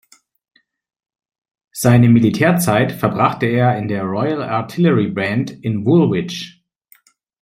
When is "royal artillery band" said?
4.01-5.51